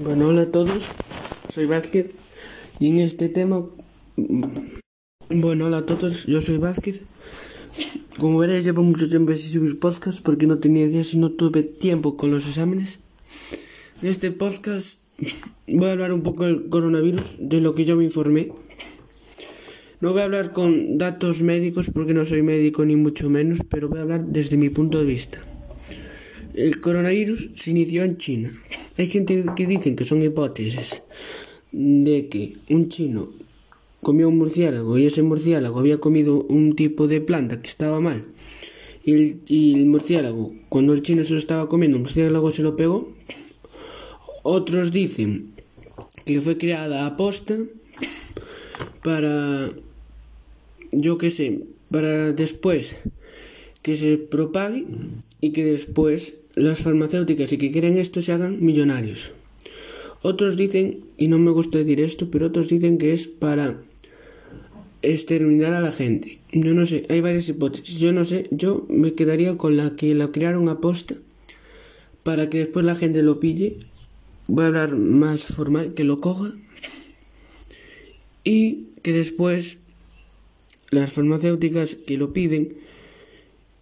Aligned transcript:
Bueno, 0.00 0.28
hola 0.28 0.42
a 0.42 0.52
todos, 0.52 0.92
soy 1.52 1.66
Vázquez 1.66 2.12
y 2.78 2.86
en 2.86 3.00
este 3.00 3.28
tema, 3.28 3.66
bueno, 5.28 5.66
hola 5.66 5.78
a 5.78 5.86
todos, 5.86 6.26
yo 6.26 6.40
soy 6.40 6.58
Vázquez. 6.58 7.02
Como 8.16 8.38
veréis, 8.38 8.62
llevo 8.62 8.84
mucho 8.84 9.08
tiempo 9.08 9.34
sin 9.34 9.54
subir 9.54 9.80
podcast 9.80 10.22
porque 10.22 10.46
no 10.46 10.60
tenía 10.60 10.86
días 10.86 11.14
y 11.14 11.18
no 11.18 11.32
tuve 11.32 11.64
tiempo 11.64 12.16
con 12.16 12.30
los 12.30 12.46
exámenes. 12.46 13.00
En 14.00 14.10
este 14.10 14.30
podcast 14.30 15.00
voy 15.66 15.88
a 15.88 15.92
hablar 15.92 16.12
un 16.12 16.22
poco 16.22 16.44
del 16.44 16.68
coronavirus, 16.68 17.34
de 17.40 17.60
lo 17.60 17.74
que 17.74 17.84
yo 17.84 17.96
me 17.96 18.04
informé. 18.04 18.52
No 20.00 20.12
voy 20.12 20.20
a 20.20 20.26
hablar 20.26 20.52
con 20.52 20.96
datos 20.96 21.42
médicos 21.42 21.90
porque 21.92 22.14
no 22.14 22.24
soy 22.24 22.42
médico 22.42 22.84
ni 22.84 22.94
mucho 22.94 23.28
menos, 23.30 23.62
pero 23.68 23.88
voy 23.88 23.98
a 23.98 24.02
hablar 24.02 24.24
desde 24.26 24.58
mi 24.58 24.68
punto 24.68 24.98
de 24.98 25.06
vista. 25.06 25.42
El 26.54 26.80
coronavirus 26.80 27.50
se 27.56 27.72
inició 27.72 28.04
en 28.04 28.16
China. 28.16 28.62
Hay 28.98 29.08
gente 29.08 29.44
que 29.54 29.66
dicen 29.68 29.94
que 29.94 30.04
son 30.04 30.22
hipótesis 30.22 31.04
de 31.70 32.28
que 32.28 32.56
un 32.68 32.88
chino 32.88 33.32
comió 34.02 34.28
un 34.28 34.38
murciélago 34.38 34.98
y 34.98 35.06
ese 35.06 35.22
murciélago 35.22 35.78
había 35.78 35.98
comido 35.98 36.42
un 36.48 36.74
tipo 36.74 37.06
de 37.06 37.20
planta 37.20 37.62
que 37.62 37.68
estaba 37.68 38.00
mal. 38.00 38.24
Y 39.04 39.72
el, 39.72 39.86
murciélago, 39.86 40.50
cuando 40.68 40.94
el 40.94 41.02
chino 41.02 41.22
se 41.22 41.34
lo 41.34 41.38
estaba 41.38 41.68
comiendo, 41.68 41.96
el 41.96 42.02
murciélago 42.02 42.50
se 42.50 42.62
lo 42.62 42.74
pegó. 42.74 43.12
Otros 44.42 44.90
dicen 44.90 45.52
que 46.24 46.40
fue 46.40 46.58
creada 46.58 47.06
a 47.06 47.16
posta 47.16 47.56
para, 49.04 49.70
yo 50.90 51.18
qué 51.18 51.30
sé, 51.30 51.60
para 51.92 52.32
después 52.32 52.96
que 53.82 53.94
se 53.94 54.18
propague 54.18 54.86
y 55.40 55.52
que 55.52 55.64
después 55.64 56.40
las 56.58 56.80
farmacéuticas 56.80 57.52
y 57.52 57.58
que 57.58 57.70
quieren 57.70 57.96
esto 57.96 58.20
se 58.22 58.32
hagan 58.32 58.62
millonarios. 58.62 59.32
Otros 60.22 60.56
dicen, 60.56 61.04
y 61.16 61.28
no 61.28 61.38
me 61.38 61.50
gusta 61.52 61.78
decir 61.78 62.00
esto, 62.00 62.30
pero 62.30 62.46
otros 62.46 62.68
dicen 62.68 62.98
que 62.98 63.12
es 63.12 63.28
para 63.28 63.80
exterminar 65.02 65.72
a 65.74 65.80
la 65.80 65.92
gente. 65.92 66.40
Yo 66.52 66.74
no 66.74 66.86
sé, 66.86 67.06
hay 67.08 67.20
varias 67.20 67.48
hipótesis. 67.48 67.98
Yo 67.98 68.12
no 68.12 68.24
sé, 68.24 68.48
yo 68.50 68.84
me 68.88 69.14
quedaría 69.14 69.56
con 69.56 69.76
la 69.76 69.94
que 69.94 70.14
la 70.14 70.32
crearon 70.32 70.68
a 70.68 70.80
posta 70.80 71.14
para 72.24 72.50
que 72.50 72.58
después 72.58 72.84
la 72.84 72.96
gente 72.96 73.22
lo 73.22 73.38
pille. 73.38 73.76
Voy 74.48 74.64
a 74.64 74.68
hablar 74.68 74.96
más 74.96 75.44
formal, 75.44 75.94
que 75.94 76.04
lo 76.04 76.20
coja 76.20 76.50
y 78.44 78.88
que 79.02 79.12
después 79.12 79.78
las 80.90 81.12
farmacéuticas 81.12 81.94
que 81.94 82.16
lo 82.16 82.32
piden 82.32 82.76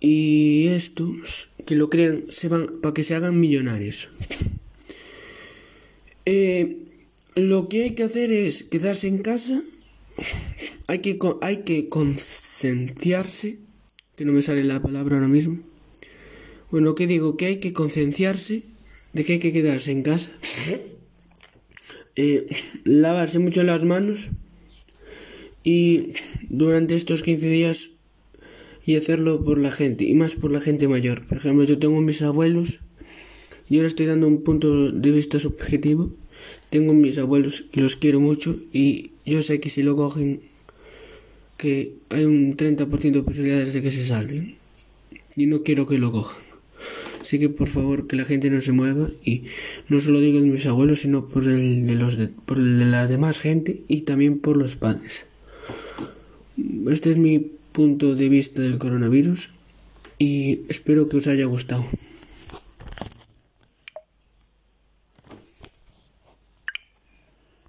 y 0.00 0.66
estos 0.68 1.48
que 1.68 1.76
lo 1.76 1.90
crean 1.90 2.24
se 2.30 2.48
van 2.48 2.80
para 2.80 2.94
que 2.94 3.04
se 3.04 3.14
hagan 3.14 3.38
millonarios. 3.38 4.08
Eh, 6.30 6.76
lo 7.36 7.70
que 7.70 7.84
hay 7.84 7.94
que 7.94 8.02
hacer 8.02 8.30
es 8.30 8.62
quedarse 8.62 9.08
en 9.08 9.18
casa, 9.18 9.62
hay 10.88 10.98
que, 10.98 11.18
hay 11.40 11.58
que 11.68 11.88
concienciarse, 11.88 13.60
que 14.14 14.26
no 14.26 14.32
me 14.32 14.42
sale 14.42 14.62
la 14.62 14.82
palabra 14.82 15.16
ahora 15.16 15.28
mismo. 15.28 15.62
Bueno, 16.70 16.94
que 16.94 17.06
digo 17.06 17.38
que 17.38 17.46
hay 17.46 17.60
que 17.60 17.72
concienciarse 17.72 18.62
de 19.14 19.24
que 19.24 19.34
hay 19.34 19.38
que 19.38 19.54
quedarse 19.54 19.90
en 19.90 20.02
casa, 20.02 20.30
eh, 22.16 22.46
lavarse 22.84 23.38
mucho 23.38 23.62
las 23.62 23.84
manos 23.84 24.28
y 25.64 26.12
durante 26.50 26.94
estos 26.94 27.22
15 27.22 27.48
días 27.48 27.88
y 28.88 28.96
hacerlo 28.96 29.44
por 29.44 29.58
la 29.58 29.70
gente, 29.70 30.06
y 30.06 30.14
más 30.14 30.34
por 30.34 30.50
la 30.50 30.60
gente 30.60 30.88
mayor. 30.88 31.26
Por 31.26 31.36
ejemplo, 31.36 31.62
yo 31.64 31.78
tengo 31.78 32.00
mis 32.00 32.22
abuelos, 32.22 32.78
y 33.68 33.76
ahora 33.76 33.86
estoy 33.86 34.06
dando 34.06 34.26
un 34.26 34.42
punto 34.42 34.90
de 34.90 35.10
vista 35.10 35.38
subjetivo. 35.38 36.10
Tengo 36.70 36.94
mis 36.94 37.18
abuelos 37.18 37.66
y 37.70 37.80
los 37.80 37.96
quiero 37.96 38.18
mucho, 38.18 38.56
y 38.72 39.10
yo 39.26 39.42
sé 39.42 39.60
que 39.60 39.68
si 39.68 39.82
lo 39.82 39.94
cogen, 39.94 40.40
que 41.58 41.96
hay 42.08 42.24
un 42.24 42.56
30% 42.56 43.12
de 43.12 43.22
posibilidades 43.22 43.74
de 43.74 43.82
que 43.82 43.90
se 43.90 44.06
salven, 44.06 44.56
y 45.36 45.44
no 45.44 45.64
quiero 45.64 45.86
que 45.86 45.98
lo 45.98 46.10
cojan. 46.10 46.42
Así 47.20 47.38
que 47.38 47.50
por 47.50 47.68
favor 47.68 48.06
que 48.06 48.16
la 48.16 48.24
gente 48.24 48.48
no 48.48 48.62
se 48.62 48.72
mueva 48.72 49.10
y 49.22 49.42
no 49.90 50.00
solo 50.00 50.18
digo 50.20 50.40
de 50.40 50.46
mis 50.46 50.64
abuelos, 50.64 51.00
sino 51.00 51.26
por 51.26 51.46
el 51.46 51.86
de 51.86 51.94
los 51.94 52.16
por 52.46 52.56
el 52.56 52.78
de 52.78 52.86
la 52.86 53.06
demás 53.06 53.38
gente 53.38 53.82
y 53.86 54.02
también 54.02 54.38
por 54.38 54.56
los 54.56 54.76
padres. 54.76 55.26
Este 56.86 57.10
es 57.10 57.18
mi 57.18 57.57
punto 57.78 58.16
de 58.16 58.28
vista 58.28 58.60
del 58.60 58.76
coronavirus 58.76 59.50
y 60.18 60.66
espero 60.68 61.08
que 61.08 61.18
os 61.18 61.28
haya 61.28 61.46
gustado. 61.46 61.86